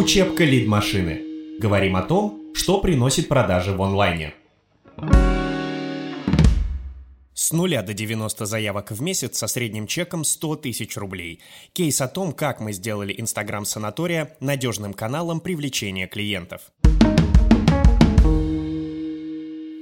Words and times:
Учебка 0.00 0.44
лид-машины. 0.44 1.20
Говорим 1.58 1.94
о 1.94 2.00
том, 2.00 2.40
что 2.54 2.80
приносит 2.80 3.28
продажи 3.28 3.72
в 3.72 3.82
онлайне. 3.82 4.32
С 7.34 7.52
нуля 7.52 7.82
до 7.82 7.92
90 7.92 8.46
заявок 8.46 8.92
в 8.92 9.02
месяц 9.02 9.36
со 9.36 9.46
средним 9.46 9.86
чеком 9.86 10.24
100 10.24 10.56
тысяч 10.56 10.96
рублей. 10.96 11.42
Кейс 11.74 12.00
о 12.00 12.08
том, 12.08 12.32
как 12.32 12.60
мы 12.60 12.72
сделали 12.72 13.14
Инстаграм 13.18 13.66
санатория 13.66 14.38
надежным 14.40 14.94
каналом 14.94 15.38
привлечения 15.38 16.06
клиентов. 16.06 16.62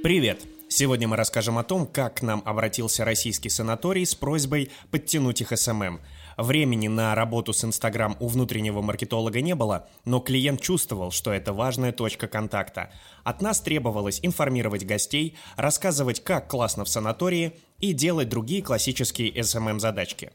Привет! 0.03 0.41
Сегодня 0.71 1.07
мы 1.07 1.15
расскажем 1.15 1.57
о 1.57 1.63
том, 1.63 1.87
как 1.87 2.17
к 2.17 2.21
нам 2.21 2.43
обратился 2.45 3.03
российский 3.03 3.49
санаторий 3.49 4.05
с 4.05 4.13
просьбой 4.13 4.69
подтянуть 4.91 5.41
их 5.41 5.57
СММ. 5.57 5.99
Времени 6.39 6.87
на 6.87 7.13
работу 7.15 7.51
с 7.51 7.65
Инстаграм 7.65 8.15
у 8.21 8.29
внутреннего 8.29 8.81
маркетолога 8.81 9.41
не 9.41 9.55
было, 9.55 9.89
но 10.05 10.21
клиент 10.21 10.61
чувствовал, 10.61 11.11
что 11.11 11.33
это 11.33 11.51
важная 11.51 11.91
точка 11.91 12.29
контакта. 12.29 12.93
От 13.25 13.41
нас 13.41 13.59
требовалось 13.59 14.21
информировать 14.23 14.85
гостей, 14.85 15.35
рассказывать, 15.57 16.23
как 16.23 16.47
классно 16.47 16.85
в 16.85 16.89
санатории 16.89 17.57
и 17.79 17.91
делать 17.91 18.29
другие 18.29 18.61
классические 18.61 19.33
SMM-задачки. 19.33 20.31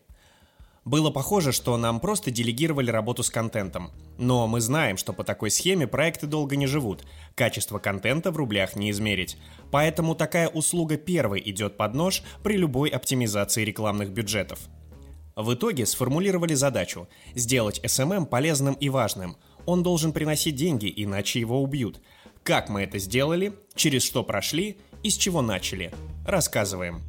Было 0.84 1.10
похоже, 1.10 1.52
что 1.52 1.74
нам 1.78 2.00
просто 2.00 2.30
делегировали 2.30 2.90
работу 2.90 3.22
с 3.22 3.30
контентом. 3.30 3.90
Но 4.18 4.46
мы 4.46 4.60
знаем, 4.60 4.98
что 4.98 5.14
по 5.14 5.24
такой 5.24 5.50
схеме 5.50 5.86
проекты 5.86 6.26
долго 6.26 6.56
не 6.56 6.66
живут. 6.66 7.06
Качество 7.34 7.78
контента 7.78 8.30
в 8.30 8.36
рублях 8.36 8.76
не 8.76 8.90
измерить. 8.90 9.38
Поэтому 9.70 10.14
такая 10.14 10.48
услуга 10.48 10.98
первой 10.98 11.42
идет 11.46 11.78
под 11.78 11.94
нож 11.94 12.22
при 12.42 12.58
любой 12.58 12.90
оптимизации 12.90 13.64
рекламных 13.64 14.10
бюджетов. 14.10 14.58
В 15.36 15.54
итоге 15.54 15.84
сформулировали 15.84 16.54
задачу– 16.54 17.08
сделать 17.34 17.80
SMM 17.82 18.26
полезным 18.26 18.74
и 18.74 18.88
важным. 18.88 19.36
Он 19.66 19.82
должен 19.82 20.12
приносить 20.12 20.54
деньги, 20.54 20.92
иначе 20.94 21.40
его 21.40 21.60
убьют. 21.60 22.00
Как 22.44 22.68
мы 22.68 22.82
это 22.82 22.98
сделали, 22.98 23.52
через 23.74 24.04
что 24.04 24.22
прошли 24.22 24.78
и 25.02 25.10
с 25.10 25.16
чего 25.16 25.42
начали? 25.42 25.92
Рассказываем. 26.24 27.02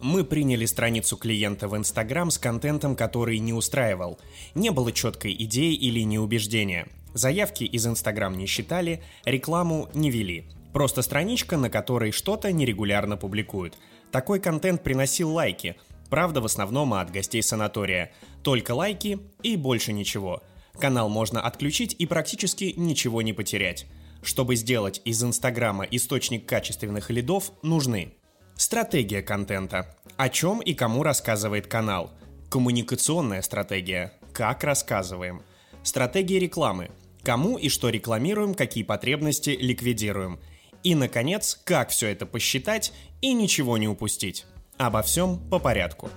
Мы 0.00 0.24
приняли 0.24 0.64
страницу 0.64 1.16
клиента 1.16 1.68
в 1.68 1.76
Инстаграм 1.76 2.30
с 2.30 2.38
контентом, 2.38 2.94
который 2.96 3.38
не 3.38 3.52
устраивал. 3.52 4.18
Не 4.54 4.70
было 4.70 4.92
четкой 4.92 5.34
идеи 5.34 5.74
или 5.74 6.00
неубеждения. 6.00 6.88
Заявки 7.12 7.64
из 7.64 7.86
Инстаграм 7.86 8.36
не 8.36 8.46
считали, 8.46 9.02
рекламу 9.24 9.88
не 9.94 10.10
вели. 10.10 10.46
Просто 10.72 11.02
страничка, 11.02 11.56
на 11.56 11.70
которой 11.70 12.10
что-то 12.10 12.50
нерегулярно 12.52 13.16
публикуют. 13.16 13.78
Такой 14.14 14.38
контент 14.38 14.84
приносил 14.84 15.32
лайки, 15.32 15.74
правда 16.08 16.40
в 16.40 16.44
основном 16.44 16.94
от 16.94 17.10
гостей 17.10 17.42
санатория. 17.42 18.12
Только 18.44 18.70
лайки 18.70 19.18
и 19.42 19.56
больше 19.56 19.92
ничего. 19.92 20.40
Канал 20.78 21.08
можно 21.08 21.40
отключить 21.40 21.96
и 21.98 22.06
практически 22.06 22.74
ничего 22.76 23.22
не 23.22 23.32
потерять. 23.32 23.86
Чтобы 24.22 24.54
сделать 24.54 25.02
из 25.04 25.20
Инстаграма 25.24 25.82
источник 25.82 26.46
качественных 26.46 27.10
лидов, 27.10 27.50
нужны 27.62 28.14
Стратегия 28.54 29.20
контента. 29.20 29.96
О 30.16 30.28
чем 30.28 30.60
и 30.60 30.74
кому 30.74 31.02
рассказывает 31.02 31.66
канал. 31.66 32.12
Коммуникационная 32.50 33.42
стратегия. 33.42 34.12
Как 34.32 34.62
рассказываем. 34.62 35.42
Стратегия 35.82 36.38
рекламы. 36.38 36.92
Кому 37.24 37.58
и 37.58 37.68
что 37.68 37.88
рекламируем, 37.88 38.54
какие 38.54 38.84
потребности 38.84 39.50
ликвидируем. 39.50 40.38
И, 40.84 40.94
наконец, 40.94 41.58
как 41.64 41.88
все 41.88 42.08
это 42.08 42.26
посчитать 42.26 42.92
и 43.22 43.32
ничего 43.32 43.78
не 43.78 43.88
упустить. 43.88 44.44
Обо 44.76 45.02
всем 45.02 45.38
по 45.48 45.58
порядку. 45.58 46.10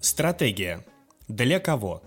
Стратегия. 0.00 0.84
Для 1.26 1.58
кого? 1.58 2.02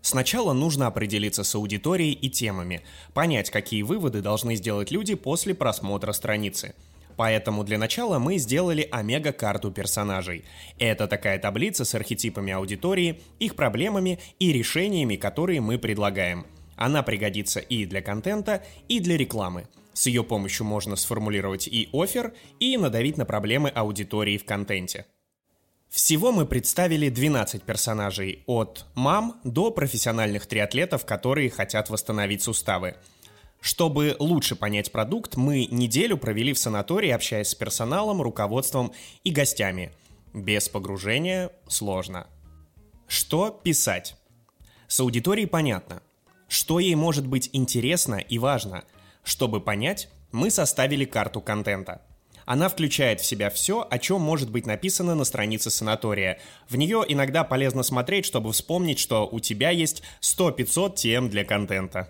Сначала 0.00 0.52
нужно 0.52 0.88
определиться 0.88 1.44
с 1.44 1.54
аудиторией 1.54 2.12
и 2.12 2.28
темами, 2.28 2.82
понять, 3.14 3.50
какие 3.50 3.82
выводы 3.82 4.20
должны 4.20 4.56
сделать 4.56 4.90
люди 4.90 5.14
после 5.14 5.54
просмотра 5.54 6.12
страницы. 6.12 6.74
Поэтому 7.16 7.62
для 7.62 7.78
начала 7.78 8.18
мы 8.18 8.38
сделали 8.38 8.88
омега-карту 8.90 9.70
персонажей. 9.70 10.44
Это 10.78 11.06
такая 11.06 11.38
таблица 11.38 11.84
с 11.84 11.94
архетипами 11.94 12.52
аудитории, 12.52 13.20
их 13.38 13.54
проблемами 13.54 14.18
и 14.38 14.52
решениями, 14.52 15.16
которые 15.16 15.60
мы 15.60 15.78
предлагаем. 15.78 16.46
Она 16.78 17.02
пригодится 17.02 17.58
и 17.58 17.84
для 17.86 18.00
контента, 18.00 18.62
и 18.86 19.00
для 19.00 19.16
рекламы. 19.16 19.66
С 19.94 20.06
ее 20.06 20.22
помощью 20.22 20.64
можно 20.64 20.94
сформулировать 20.94 21.66
и 21.66 21.88
офер, 21.92 22.32
и 22.60 22.76
надавить 22.76 23.16
на 23.16 23.24
проблемы 23.24 23.68
аудитории 23.68 24.38
в 24.38 24.44
контенте. 24.44 25.04
Всего 25.88 26.30
мы 26.30 26.46
представили 26.46 27.08
12 27.08 27.64
персонажей, 27.64 28.44
от 28.46 28.86
мам 28.94 29.40
до 29.42 29.72
профессиональных 29.72 30.46
триатлетов, 30.46 31.04
которые 31.04 31.50
хотят 31.50 31.90
восстановить 31.90 32.42
суставы. 32.42 32.94
Чтобы 33.60 34.14
лучше 34.20 34.54
понять 34.54 34.92
продукт, 34.92 35.34
мы 35.34 35.66
неделю 35.66 36.16
провели 36.16 36.52
в 36.52 36.58
санатории, 36.58 37.10
общаясь 37.10 37.48
с 37.48 37.54
персоналом, 37.56 38.22
руководством 38.22 38.92
и 39.24 39.32
гостями. 39.32 39.90
Без 40.32 40.68
погружения 40.68 41.50
сложно. 41.66 42.28
Что 43.08 43.50
писать? 43.50 44.14
С 44.86 45.00
аудиторией 45.00 45.48
понятно. 45.48 46.02
Что 46.48 46.80
ей 46.80 46.94
может 46.94 47.26
быть 47.26 47.50
интересно 47.52 48.16
и 48.16 48.38
важно? 48.38 48.84
Чтобы 49.22 49.60
понять, 49.60 50.08
мы 50.32 50.50
составили 50.50 51.04
карту 51.04 51.40
контента– 51.40 52.02
она 52.48 52.70
включает 52.70 53.20
в 53.20 53.26
себя 53.26 53.50
все, 53.50 53.86
о 53.90 53.98
чем 53.98 54.22
может 54.22 54.50
быть 54.50 54.64
написано 54.64 55.14
на 55.14 55.24
странице 55.24 55.68
санатория. 55.68 56.38
В 56.66 56.76
нее 56.76 57.04
иногда 57.06 57.44
полезно 57.44 57.82
смотреть, 57.82 58.24
чтобы 58.24 58.52
вспомнить, 58.52 58.98
что 58.98 59.28
у 59.30 59.38
тебя 59.38 59.68
есть 59.68 60.02
100-500 60.22 60.94
тем 60.94 61.28
для 61.28 61.44
контента. 61.44 62.08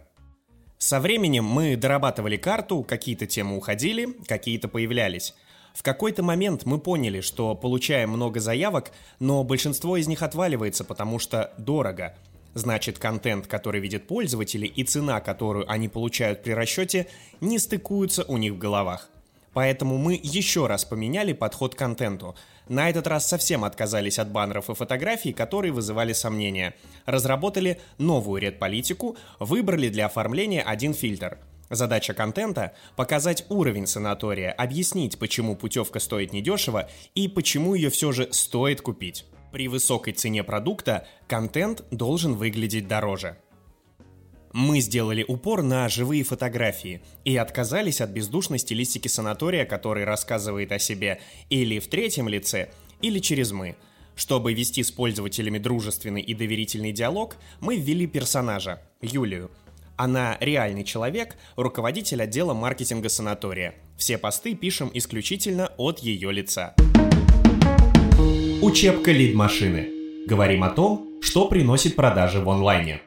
Со 0.79 1.01
временем 1.01 1.45
мы 1.45 1.75
дорабатывали 1.75 2.37
карту, 2.37 2.85
какие-то 2.85 3.27
темы 3.27 3.57
уходили, 3.57 4.17
какие-то 4.29 4.69
появлялись. 4.69 5.35
В 5.75 5.83
какой-то 5.83 6.23
момент 6.23 6.65
мы 6.67 6.79
поняли, 6.79 7.21
что 7.21 7.57
получаем 7.57 8.11
много 8.11 8.39
заявок, 8.39 8.93
но 9.19 9.43
большинство 9.43 9.97
из 9.97 10.07
них 10.07 10.23
отваливается, 10.23 10.85
потому 10.85 11.19
что 11.19 11.53
дорого. 11.59 12.15
Значит, 12.55 12.99
контент, 12.99 13.47
который 13.47 13.81
видят 13.81 14.07
пользователи, 14.07 14.67
и 14.67 14.85
цена, 14.85 15.21
которую 15.21 15.71
они 15.71 15.89
получают 15.89 16.43
при 16.43 16.53
расчете, 16.53 17.07
не 17.41 17.59
стыкуются 17.59 18.25
у 18.25 18.37
них 18.37 18.55
в 18.55 18.59
головах. 18.59 19.09
Поэтому 19.53 19.99
мы 19.99 20.19
еще 20.23 20.67
раз 20.67 20.85
поменяли 20.85 21.33
подход 21.33 21.75
к 21.75 21.79
контенту. 21.79 22.37
На 22.69 22.91
этот 22.91 23.07
раз 23.07 23.27
совсем 23.27 23.65
отказались 23.65 24.19
от 24.19 24.31
баннеров 24.31 24.71
и 24.71 24.75
фотографий, 24.75 25.33
которые 25.33 25.73
вызывали 25.73 26.13
сомнения. 26.13 26.75
Разработали 27.07 27.81
новую 27.97 28.43
редполитику, 28.43 29.17
выбрали 29.41 29.89
для 29.89 30.07
оформления 30.07 30.63
один 30.63 30.95
фильтр. 30.95 31.39
Задача 31.71 32.15
контента– 32.15 32.73
показать 32.97 33.45
уровень 33.49 33.87
санатория, 33.87 34.53
объяснить, 34.53 35.19
почему 35.19 35.55
путевка 35.55 35.99
стоит 35.99 36.33
недешево 36.33 36.89
и 37.15 37.29
почему 37.29 37.75
ее 37.75 37.91
все 37.91 38.13
же 38.13 38.33
стоит 38.33 38.81
купить. 38.81 39.27
При 39.53 39.67
высокой 39.69 40.13
цене 40.13 40.45
продукта 40.45 41.07
контент 41.27 41.85
должен 41.91 42.35
выглядеть 42.35 42.87
дороже. 42.87 43.39
Мы 44.53 44.81
сделали 44.81 45.25
упор 45.27 45.63
на 45.63 45.89
живые 45.89 46.25
фотографии 46.25 47.03
и 47.25 47.37
отказались 47.37 48.01
от 48.01 48.11
бездушной 48.11 48.59
стилистики 48.59 49.09
санатория, 49.09 49.65
который 49.65 50.05
рассказывает 50.05 50.73
о 50.73 50.79
себе 50.79 51.21
или 51.51 51.79
в 51.79 51.89
третьем 51.89 52.29
лице, 52.29 52.71
или 53.01 53.19
через 53.19 53.53
«мы». 53.53 53.77
Чтобы 54.17 54.53
вести 54.53 54.83
с 54.83 54.91
пользователями 54.91 55.59
дружественный 55.59 56.23
и 56.23 56.35
доверительный 56.35 56.91
диалог, 56.91 57.37
мы 57.61 57.77
ввели 57.77 58.07
персонажа– 58.07 58.83
Юлию. 59.01 59.49
Она 59.97 60.37
реальный 60.41 60.83
человек, 60.83 61.37
руководитель 61.55 62.23
отдела 62.23 62.53
маркетинга 62.53 63.11
санатория. 63.11 63.77
Все 63.97 64.19
посты 64.19 64.57
пишем 64.57 64.91
исключительно 64.93 65.73
от 65.77 66.01
ее 66.01 66.33
лица. 66.33 66.75
Учебка 68.69 69.13
лид-машины. 69.13 70.27
Говорим 70.27 70.63
о 70.63 70.69
том, 70.69 71.23
что 71.23 71.49
приносит 71.49 71.97
продажи 71.97 72.39
в 72.41 72.51
онлайне. 72.51 73.01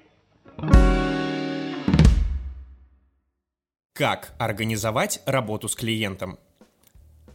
Как 3.94 4.34
организовать 4.40 5.22
работу 5.28 5.68
с 5.68 5.76
клиентом? 5.76 6.40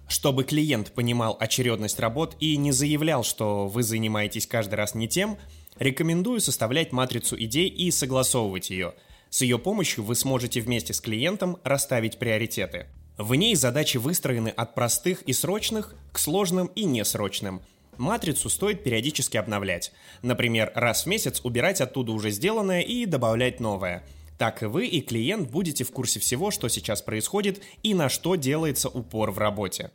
Чтобы 0.09 0.43
клиент 0.43 0.91
понимал 0.91 1.37
очередность 1.39 2.01
работ 2.01 2.37
и 2.41 2.57
не 2.57 2.73
заявлял, 2.73 3.23
что 3.23 3.69
вы 3.69 3.85
занимаетесь 3.85 4.49
каждый 4.49 4.75
раз 4.75 4.97
не 4.97 5.07
тем, 5.07 5.39
рекомендую 5.79 6.41
составлять 6.41 6.91
матрицу 6.91 7.37
идей 7.39 7.69
и 7.69 7.93
согласовывать 7.93 8.71
ее. 8.71 8.95
С 9.31 9.43
ее 9.43 9.61
помощью 9.61 10.03
вы 10.03 10.17
сможете 10.17 10.61
вместе 10.61 10.93
с 10.95 11.01
клиентом 11.01 11.59
расставить 11.63 12.19
приоритеты. 12.19 12.89
В 13.19 13.37
ней 13.37 13.55
задачи 13.55 13.99
выстроены 13.99 14.49
от 14.49 14.75
простых 14.75 15.23
и 15.23 15.33
срочных 15.33 15.95
к 16.11 16.19
сложным 16.19 16.67
и 16.75 16.85
несрочным. 16.85 17.63
Матрицу 17.99 18.49
стоит 18.49 18.85
периодически 18.85 19.37
обновлять. 19.37 19.93
Например, 20.23 20.73
раз 20.75 21.05
в 21.05 21.07
месяц 21.07 21.41
убирать 21.43 21.81
оттуда 21.81 22.13
уже 22.13 22.31
сделанное 22.31 22.81
и 22.83 23.07
добавлять 23.07 23.61
новое– 23.61 24.03
так 24.39 24.63
и 24.63 24.67
вы 24.67 24.87
и 24.87 25.01
клиент 25.01 25.51
будете 25.51 25.85
в 25.85 25.93
курсе 25.93 26.21
всего, 26.21 26.51
что 26.51 26.69
сейчас 26.69 27.01
происходит 27.01 27.63
и 27.83 27.95
на 27.95 28.09
что 28.09 28.35
делается 28.35 28.89
упор 28.89 29.31
в 29.31 29.39
работе. 29.39 29.91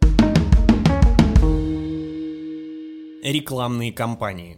Рекламные 3.24 3.94
кампании. 3.94 4.57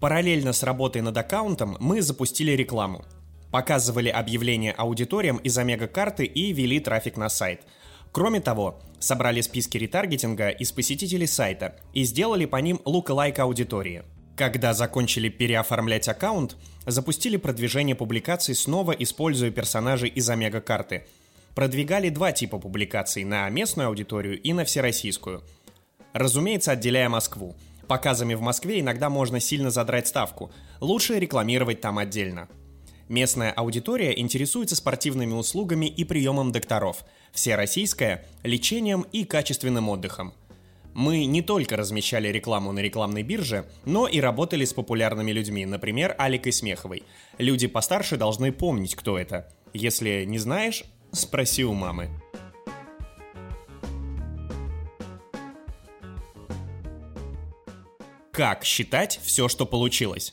Параллельно 0.00 0.52
с 0.52 0.62
работой 0.62 1.02
над 1.02 1.16
аккаунтом 1.16 1.76
мы 1.78 2.00
запустили 2.00 2.52
рекламу. 2.52 3.04
Показывали 3.50 4.08
объявления 4.08 4.72
аудиториям 4.72 5.36
из 5.36 5.58
Омега-карты 5.58 6.24
и 6.24 6.54
вели 6.54 6.80
трафик 6.80 7.18
на 7.18 7.28
сайт. 7.28 7.66
Кроме 8.12 8.40
того, 8.40 8.78
собрали 9.00 9.40
списки 9.40 9.78
ретаргетинга 9.78 10.50
из 10.50 10.70
посетителей 10.70 11.26
сайта 11.26 11.76
и 11.92 12.04
сделали 12.04 12.44
по 12.44 12.56
ним 12.56 12.80
лук-лайк 12.84 13.38
аудитории. 13.38 14.04
Когда 14.36 14.74
закончили 14.74 15.28
переоформлять 15.28 16.08
аккаунт, 16.08 16.56
запустили 16.86 17.36
продвижение 17.36 17.96
публикаций 17.96 18.54
снова 18.54 18.92
используя 18.92 19.50
персонажей 19.50 20.08
из 20.08 20.28
Омега-карты. 20.28 21.06
Продвигали 21.54 22.08
два 22.08 22.32
типа 22.32 22.58
публикаций 22.58 23.24
на 23.24 23.48
местную 23.50 23.88
аудиторию 23.88 24.40
и 24.40 24.52
на 24.52 24.64
всероссийскую. 24.64 25.42
Разумеется, 26.12 26.72
отделяя 26.72 27.08
Москву– 27.08 27.56
Показами 27.92 28.32
в 28.32 28.40
Москве 28.40 28.80
иногда 28.80 29.10
можно 29.10 29.40
сильно 29.40 29.70
задрать 29.70 30.08
ставку. 30.08 30.50
Лучше 30.80 31.18
рекламировать 31.18 31.82
там 31.82 31.98
отдельно. 31.98 32.48
Местная 33.12 33.52
аудитория 33.52 34.18
интересуется 34.18 34.74
спортивными 34.74 35.34
услугами 35.34 35.84
и 35.84 36.02
приемом 36.02 36.50
докторов. 36.50 37.04
Всероссийская– 37.32 38.24
лечением 38.42 39.02
и 39.12 39.26
качественным 39.26 39.90
отдыхом. 39.90 40.32
Мы 40.94 41.26
не 41.26 41.42
только 41.42 41.76
размещали 41.76 42.28
рекламу 42.28 42.72
на 42.72 42.78
рекламной 42.78 43.22
бирже, 43.22 43.66
но 43.84 44.08
и 44.08 44.18
работали 44.18 44.64
с 44.64 44.72
популярными 44.72 45.30
людьми, 45.30 45.66
например, 45.66 46.14
Аликой 46.16 46.52
Смеховой. 46.52 47.02
Люди 47.36 47.66
постарше 47.66 48.16
должны 48.16 48.50
помнить, 48.50 48.94
кто 48.94 49.18
это. 49.18 49.46
Если 49.74 50.24
не 50.24 50.38
знаешь, 50.38 50.82
спроси 51.10 51.66
у 51.66 51.74
мамы. 51.74 52.08
Как 58.32 58.64
считать 58.64 59.20
все, 59.22 59.48
что 59.48 59.66
получилось? 59.66 60.32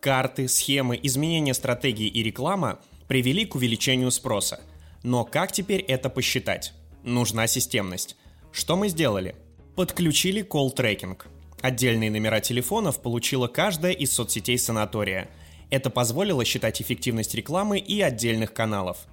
Карты, 0.00 0.48
схемы, 0.48 0.98
изменения 1.02 1.52
стратегии 1.52 2.08
и 2.08 2.22
реклама 2.22 2.80
привели 3.06 3.44
к 3.44 3.54
увеличению 3.54 4.10
спроса. 4.10 4.60
Но 5.02 5.24
как 5.24 5.52
теперь 5.52 5.82
это 5.82 6.08
посчитать? 6.08 6.72
Нужна 7.02 7.46
системность. 7.46 8.16
Что 8.50 8.76
мы 8.76 8.88
сделали? 8.88 9.36
Подключили 9.76 10.42
колл-трекинг. 10.42 11.26
Отдельные 11.60 12.10
номера 12.10 12.40
телефонов 12.40 13.02
получила 13.02 13.46
каждая 13.46 13.92
из 13.92 14.12
соцсетей 14.12 14.58
санатория. 14.58 15.28
Это 15.68 15.90
позволило 15.90 16.46
считать 16.46 16.80
эффективность 16.80 17.34
рекламы 17.34 17.78
и 17.78 18.00
отдельных 18.00 18.54
каналов. 18.54 19.06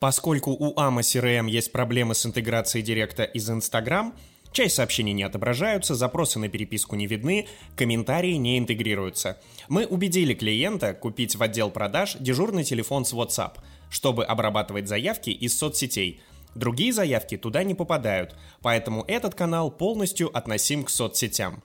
Поскольку 0.00 0.50
у 0.50 0.74
AMA 0.74 1.00
CRM 1.00 1.48
есть 1.48 1.70
проблемы 1.70 2.16
с 2.16 2.26
интеграцией 2.26 2.84
директа 2.84 3.22
из 3.22 3.48
Instagram, 3.48 4.14
Часть 4.52 4.74
сообщений 4.74 5.12
не 5.12 5.22
отображаются, 5.22 5.94
запросы 5.94 6.38
на 6.38 6.48
переписку 6.48 6.96
не 6.96 7.06
видны, 7.06 7.46
комментарии 7.76 8.34
не 8.34 8.58
интегрируются. 8.58 9.38
Мы 9.68 9.86
убедили 9.86 10.34
клиента 10.34 10.92
купить 10.92 11.36
в 11.36 11.42
отдел 11.42 11.70
продаж 11.70 12.16
дежурный 12.18 12.64
телефон 12.64 13.04
с 13.04 13.12
WhatsApp, 13.12 13.58
чтобы 13.90 14.24
обрабатывать 14.24 14.88
заявки 14.88 15.30
из 15.30 15.56
соцсетей. 15.56 16.20
Другие 16.56 16.92
заявки 16.92 17.36
туда 17.36 17.62
не 17.62 17.74
попадают, 17.76 18.34
поэтому 18.60 19.04
этот 19.06 19.36
канал 19.36 19.70
полностью 19.70 20.36
относим 20.36 20.82
к 20.82 20.90
соцсетям. 20.90 21.62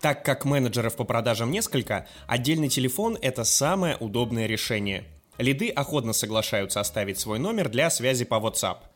Так 0.00 0.24
как 0.24 0.44
менеджеров 0.44 0.94
по 0.94 1.02
продажам 1.02 1.50
несколько, 1.50 2.06
отдельный 2.28 2.68
телефон– 2.68 3.18
это 3.20 3.42
самое 3.42 3.96
удобное 3.96 4.46
решение. 4.46 5.04
Лиды 5.38 5.70
охотно 5.70 6.12
соглашаются 6.12 6.78
оставить 6.78 7.18
свой 7.18 7.40
номер 7.40 7.68
для 7.68 7.90
связи 7.90 8.24
по 8.24 8.36
WhatsApp– 8.36 8.78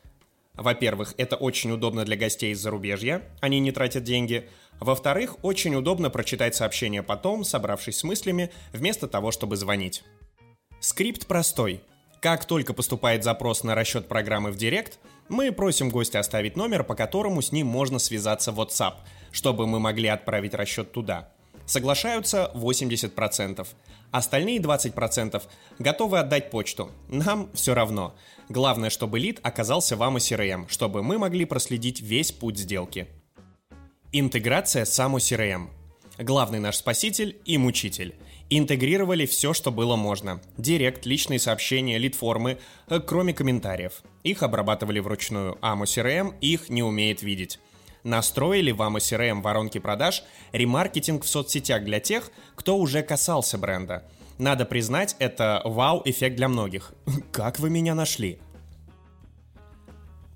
во-первых, 0.55 1.15
это 1.17 1.35
очень 1.35 1.71
удобно 1.71 2.05
для 2.05 2.15
гостей 2.15 2.51
из 2.51 2.59
зарубежья, 2.59 3.23
они 3.41 3.59
не 3.59 3.71
тратят 3.71 4.03
деньги. 4.03 4.47
Во-вторых, 4.79 5.43
очень 5.43 5.75
удобно 5.75 6.09
прочитать 6.09 6.55
сообщение 6.55 7.01
потом, 7.01 7.43
собравшись 7.43 7.97
с 7.97 8.03
мыслями, 8.03 8.51
вместо 8.71 9.07
того, 9.07 9.31
чтобы 9.31 9.55
звонить. 9.55 10.03
Скрипт 10.79 11.25
простой. 11.25 11.81
Как 12.19 12.45
только 12.45 12.73
поступает 12.73 13.23
запрос 13.23 13.63
на 13.63 13.75
расчет 13.75 14.07
программы 14.07 14.51
в 14.51 14.57
Директ, 14.57 14.99
мы 15.27 15.51
просим 15.51 15.89
гостя 15.89 16.19
оставить 16.19 16.55
номер, 16.55 16.83
по 16.83 16.95
которому 16.95 17.41
с 17.41 17.51
ним 17.51 17.67
можно 17.67 17.97
связаться 17.99 18.51
в 18.51 18.59
WhatsApp, 18.59 18.95
чтобы 19.31 19.65
мы 19.65 19.79
могли 19.79 20.07
отправить 20.07 20.53
расчет 20.53 20.91
туда. 20.91 21.33
Соглашаются 21.65 22.51
80%. 22.53 23.65
Остальные 24.11 24.59
20% 24.59 25.41
готовы 25.79 26.19
отдать 26.19 26.51
почту. 26.51 26.91
Нам 27.09 27.49
все 27.53 27.73
равно. 27.73 28.15
Главное, 28.49 28.89
чтобы 28.89 29.19
лид 29.19 29.39
оказался 29.41 29.95
в 29.95 30.01
AMO 30.01 30.17
CRM, 30.17 30.65
чтобы 30.67 31.01
мы 31.01 31.17
могли 31.17 31.45
проследить 31.45 32.01
весь 32.01 32.31
путь 32.31 32.57
сделки. 32.57 33.07
Интеграция 34.11 34.85
с 34.85 34.99
AMO 34.99 35.17
CRM. 35.17 35.69
Главный 36.19 36.59
наш 36.59 36.75
спаситель 36.75 37.37
и 37.45 37.57
мучитель. 37.57 38.15
Интегрировали 38.51 39.25
все, 39.25 39.53
что 39.53 39.71
было 39.71 39.95
можно. 39.95 40.41
Директ, 40.57 41.07
личные 41.07 41.39
сообщения, 41.39 41.97
лид-формы, 41.97 42.59
э, 42.89 42.99
кроме 42.99 43.33
комментариев. 43.33 44.03
Их 44.23 44.43
обрабатывали 44.43 44.99
вручную. 44.99 45.57
AMO 45.61 45.85
CRM 45.85 46.35
их 46.39 46.69
не 46.69 46.83
умеет 46.83 47.23
видеть 47.23 47.59
настроили 48.03 48.71
в 48.71 48.81
AMO 48.81 48.97
CRM 48.97 49.41
воронки 49.41 49.79
продаж 49.79 50.23
ремаркетинг 50.51 51.23
в 51.23 51.27
соцсетях 51.27 51.83
для 51.83 51.99
тех, 51.99 52.31
кто 52.55 52.77
уже 52.77 53.01
касался 53.01 53.57
бренда. 53.57 54.03
Надо 54.37 54.65
признать, 54.65 55.15
это 55.19 55.61
вау-эффект 55.63 56.35
для 56.35 56.47
многих. 56.47 56.93
Как 57.31 57.59
вы 57.59 57.69
меня 57.69 57.95
нашли? 57.95 58.39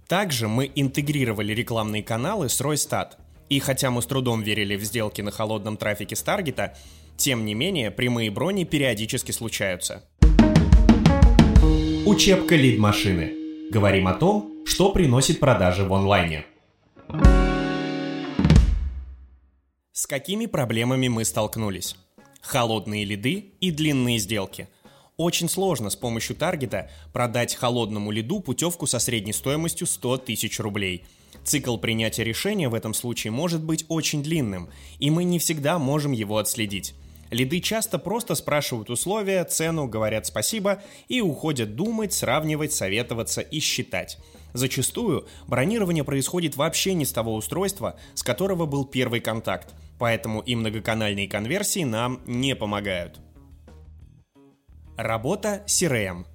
Также 0.08 0.48
мы 0.48 0.72
интегрировали 0.74 1.54
рекламные 1.54 2.04
каналы 2.04 2.48
с 2.48 2.62
Ройстат. 2.62 3.18
И 3.50 3.60
хотя 3.60 3.92
мы 3.92 4.02
с 4.02 4.06
трудом 4.06 4.42
верили 4.42 4.76
в 4.76 4.84
сделки 4.84 5.22
на 5.22 5.32
холодном 5.32 5.78
трафике 5.78 6.16
с 6.16 6.24
таргета, 6.24 6.76
тем 7.18 7.46
не 7.46 7.54
менее 7.54 7.92
прямые 7.92 8.30
брони 8.30 8.64
периодически 8.64 9.32
случаются. 9.32 10.04
Учебка 12.06 12.56
лид-машины. 12.56 13.34
Говорим 13.72 14.08
о 14.08 14.14
том, 14.14 14.64
что 14.66 14.92
приносит 14.92 15.40
продажи 15.40 15.84
в 15.84 15.94
онлайне. 15.94 16.46
С 19.98 20.06
какими 20.06 20.46
проблемами 20.46 21.08
мы 21.08 21.26
столкнулись? 21.26 21.96
Холодные 22.42 23.04
лиды 23.04 23.54
и 23.60 23.72
длинные 23.72 24.20
сделки. 24.20 24.68
Очень 25.18 25.50
сложно 25.50 25.90
с 25.90 25.96
помощью 25.96 26.36
таргета 26.36 26.92
продать 27.14 27.56
холодному 27.56 28.12
лиду 28.12 28.40
путевку 28.40 28.86
со 28.86 29.00
средней 29.00 29.34
стоимостью 29.34 29.88
100 29.88 30.18
тысяч 30.18 30.60
рублей. 30.60 31.04
Цикл 31.44 31.78
принятия 31.78 32.24
решения 32.24 32.70
в 32.70 32.76
этом 32.76 32.94
случае 32.94 33.32
может 33.32 33.64
быть 33.64 33.86
очень 33.88 34.22
длинным, 34.22 34.70
и 35.00 35.10
мы 35.10 35.24
не 35.24 35.40
всегда 35.40 35.80
можем 35.80 36.12
его 36.12 36.38
отследить. 36.38 36.94
Лиды 37.32 37.60
часто 37.60 37.98
просто 37.98 38.36
спрашивают 38.36 38.92
условия, 38.92 39.44
цену, 39.46 39.88
говорят 39.88 40.28
спасибо 40.28 40.84
и 41.08 41.22
уходят 41.22 41.76
думать, 41.76 42.14
сравнивать, 42.14 42.72
советоваться 42.72 43.42
и 43.42 43.60
считать. 43.60 44.20
Зачастую 44.54 45.28
бронирование 45.48 46.04
происходит 46.04 46.56
вообще 46.56 46.94
не 46.94 47.04
с 47.04 47.12
того 47.12 47.34
устройства, 47.34 48.00
с 48.14 48.22
которого 48.22 48.68
был 48.68 48.86
первый 48.86 49.22
контакт– 49.22 49.74
поэтому 50.00 50.42
и 50.42 50.56
многоканальные 50.56 51.28
конверсии 51.28 51.84
нам 51.84 52.22
не 52.26 52.56
помогают. 52.56 53.20
Работа 54.98 55.64
CRM. 55.68 56.26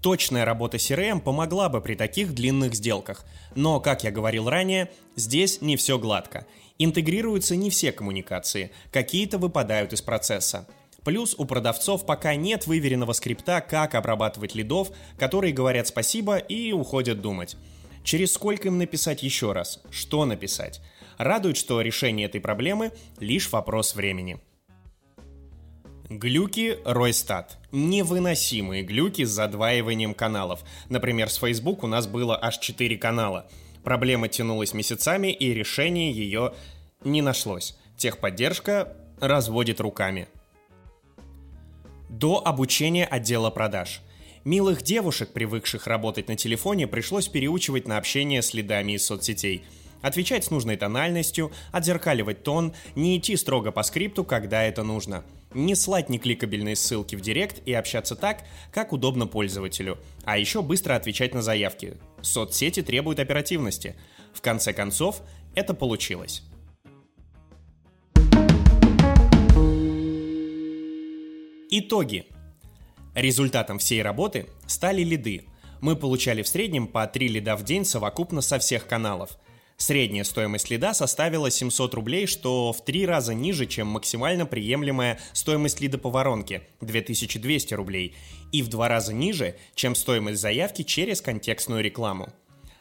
Точная 0.00 0.44
работа 0.44 0.76
CRM 0.76 1.20
помогла 1.20 1.68
бы 1.68 1.80
при 1.80 1.94
таких 1.94 2.34
длинных 2.34 2.74
сделках, 2.74 3.24
но, 3.54 3.80
как 3.80 4.04
я 4.04 4.10
говорил 4.10 4.48
ранее, 4.48 4.90
здесь 5.16 5.62
не 5.62 5.76
все 5.76 5.98
гладко. 5.98 6.46
Интегрируются 6.78 7.56
не 7.56 7.70
все 7.70 7.90
коммуникации, 7.90 8.70
какие-то 8.92 9.38
выпадают 9.38 9.92
из 9.92 10.02
процесса. 10.02 10.68
Плюс 11.04 11.34
у 11.36 11.44
продавцов 11.44 12.06
пока 12.06 12.34
нет 12.34 12.66
выверенного 12.66 13.12
скрипта, 13.12 13.60
как 13.60 13.94
обрабатывать 13.94 14.54
лидов, 14.54 14.90
которые 15.18 15.52
говорят 15.52 15.86
спасибо 15.86 16.36
и 16.36 16.72
уходят 16.72 17.20
думать. 17.20 17.56
Через 18.04 18.34
сколько 18.34 18.68
им 18.68 18.78
написать 18.78 19.22
еще 19.22 19.52
раз? 19.52 19.82
Что 19.90 20.26
написать? 20.26 20.80
Радует, 21.18 21.56
что 21.56 21.80
решение 21.80 22.26
этой 22.26 22.40
проблемы– 22.40 22.92
лишь 23.20 23.50
вопрос 23.50 23.94
времени. 23.94 24.38
Глюки 26.08 26.78
Ройстат. 26.84 27.58
Невыносимые 27.72 28.82
глюки 28.82 29.24
с 29.24 29.30
задваиванием 29.30 30.14
каналов. 30.14 30.60
Например, 30.88 31.30
с 31.30 31.36
Facebook 31.38 31.82
у 31.82 31.86
нас 31.86 32.06
было 32.06 32.38
аж 32.40 32.58
4 32.58 32.96
канала. 32.98 33.48
Проблема 33.82 34.28
тянулась 34.28 34.74
месяцами, 34.74 35.32
и 35.32 35.54
решение 35.54 36.12
ее 36.12 36.54
не 37.04 37.22
нашлось. 37.22 37.76
Техподдержка 37.96 38.96
разводит 39.20 39.80
руками. 39.80 40.28
До 42.08 42.44
обучения 42.44 43.06
отдела 43.06 43.50
продаж. 43.50 44.00
Милых 44.44 44.82
девушек, 44.82 45.32
привыкших 45.32 45.86
работать 45.86 46.28
на 46.28 46.36
телефоне, 46.36 46.86
пришлось 46.86 47.28
переучивать 47.28 47.88
на 47.88 47.96
общение 47.96 48.42
с 48.42 48.52
лидами 48.52 48.92
из 48.92 49.06
соцсетей– 49.06 49.64
отвечать 50.04 50.44
с 50.44 50.50
нужной 50.50 50.76
тональностью, 50.76 51.50
отзеркаливать 51.72 52.42
тон, 52.42 52.74
не 52.94 53.16
идти 53.16 53.36
строго 53.36 53.72
по 53.72 53.82
скрипту, 53.82 54.22
когда 54.22 54.62
это 54.62 54.82
нужно 54.82 55.24
не 55.54 55.74
слать 55.74 56.10
некликабельные 56.10 56.76
ссылки 56.76 57.16
в 57.16 57.20
директ 57.20 57.62
и 57.64 57.72
общаться 57.72 58.16
так, 58.16 58.42
как 58.70 58.92
удобно 58.92 59.26
пользователю, 59.26 59.98
а 60.24 60.36
еще 60.36 60.62
быстро 60.62 60.94
отвечать 60.94 61.32
на 61.32 61.42
заявки. 61.42 61.96
Соцсети 62.20 62.82
требуют 62.82 63.18
оперативности. 63.18 63.94
В 64.34 64.42
конце 64.42 64.72
концов, 64.72 65.22
это 65.54 65.72
получилось. 65.72 66.42
Итоги. 71.70 72.26
Результатом 73.14 73.78
всей 73.78 74.02
работы 74.02 74.48
стали 74.66 75.02
лиды. 75.02 75.46
Мы 75.80 75.96
получали 75.96 76.42
в 76.42 76.48
среднем 76.48 76.88
по 76.88 77.06
3 77.06 77.28
лида 77.28 77.56
в 77.56 77.62
день 77.62 77.84
совокупно 77.84 78.42
со 78.42 78.58
всех 78.58 78.86
каналов– 78.86 79.38
Средняя 79.76 80.24
стоимость 80.24 80.70
лида 80.70 80.94
составила 80.94 81.50
700 81.50 81.94
рублей, 81.94 82.26
что 82.26 82.72
в 82.72 82.84
три 82.84 83.06
раза 83.06 83.34
ниже, 83.34 83.66
чем 83.66 83.88
максимально 83.88 84.46
приемлемая 84.46 85.18
стоимость 85.32 85.80
лида 85.80 85.98
по 85.98 86.10
воронке– 86.10 86.62
2200 86.80 87.74
рублей, 87.74 88.14
и 88.52 88.62
в 88.62 88.68
два 88.68 88.88
раза 88.88 89.12
ниже, 89.12 89.56
чем 89.74 89.94
стоимость 89.94 90.40
заявки 90.40 90.82
через 90.82 91.20
контекстную 91.20 91.82
рекламу. 91.82 92.32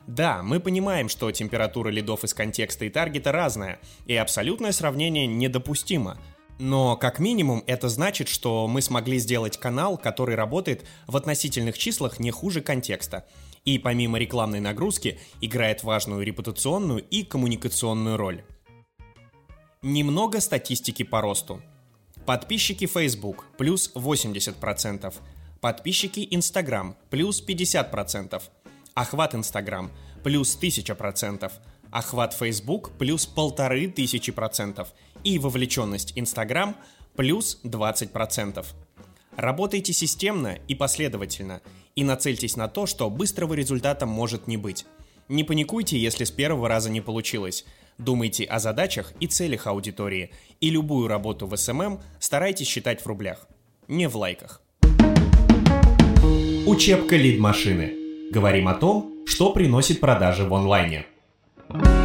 Да, 0.05 0.43
мы 0.43 0.59
понимаем, 0.59 1.09
что 1.09 1.31
температура 1.31 1.89
лидов 1.89 2.23
из 2.23 2.33
контекста 2.33 2.85
и 2.85 2.89
таргета 2.89 3.31
разная, 3.31 3.79
и 4.05 4.15
абсолютное 4.15 4.71
сравнение 4.71 5.25
недопустимо– 5.25 6.19
но 6.59 6.95
как 6.95 7.19
минимум 7.19 7.63
это 7.67 7.89
значит, 7.89 8.29
что 8.29 8.67
мы 8.67 8.81
смогли 8.81 9.17
сделать 9.17 9.57
канал, 9.57 9.97
который 9.97 10.35
работает 10.35 10.85
в 11.07 11.17
относительных 11.17 11.77
числах 11.77 12.19
не 12.19 12.31
хуже 12.31 12.62
контекста. 12.62 13.25
И 13.65 13.79
помимо 13.79 14.17
рекламной 14.17 14.60
нагрузки 14.60 15.20
играет 15.41 15.84
важную 15.84 16.24
репутационную 16.24 17.03
и 17.03 17.24
коммуникационную 17.24 18.17
роль. 18.17 18.43
Немного 19.82 20.39
статистики 20.41 21.03
по 21.03 21.22
росту. 21.22 21.62
Подписчики 22.25 22.86
Facebook– 22.86 23.46
плюс 23.58 23.91
80%. 23.96 25.13
Подписчики 25.60 26.27
Instagram– 26.32 26.96
плюс 27.10 27.43
50%. 27.46 28.41
Охват 28.93 29.34
Instagram– 29.34 29.89
плюс 30.24 30.58
1000%. 30.58 31.51
Охват 31.91 32.34
Facebook– 32.39 32.91
плюс 32.98 33.29
1500% 33.36 34.88
и 35.24 35.39
вовлеченность 35.39 36.17
Instagram 36.17 36.75
плюс 37.15 37.60
20%. 37.63 38.65
Работайте 39.35 39.93
системно 39.93 40.59
и 40.67 40.75
последовательно, 40.75 41.61
и 41.95 42.03
нацельтесь 42.03 42.55
на 42.55 42.67
то, 42.67 42.85
что 42.85 43.09
быстрого 43.09 43.53
результата 43.53 44.05
может 44.05 44.47
не 44.47 44.57
быть. 44.57 44.85
Не 45.27 45.43
паникуйте, 45.43 45.97
если 45.97 46.23
с 46.23 46.31
первого 46.31 46.67
раза 46.67 46.89
не 46.89 47.01
получилось. 47.01 47.65
Думайте 47.97 48.43
о 48.45 48.59
задачах 48.59 49.13
и 49.19 49.27
целях 49.27 49.67
аудитории, 49.67 50.31
и 50.59 50.69
любую 50.69 51.07
работу 51.07 51.47
в 51.47 51.53
SMM 51.53 51.99
старайтесь 52.19 52.67
считать 52.67 53.01
в 53.01 53.07
рублях, 53.07 53.47
не 53.87 54.07
в 54.07 54.15
лайках. 54.17 54.61
Учебка 56.65 57.15
лид-машины. 57.15 58.29
Говорим 58.31 58.67
о 58.67 58.73
том, 58.73 59.13
что 59.25 59.51
приносит 59.53 59.99
продажи 59.99 60.43
в 60.43 60.53
онлайне. 60.53 61.05
thank 61.69 61.87
you 61.87 62.02